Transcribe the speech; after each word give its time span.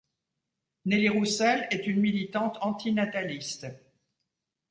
Nelly 0.85 1.09
Roussel 1.09 1.67
est 1.69 1.85
une 1.85 1.99
militante 1.99 2.57
antinataliste. 2.61 3.67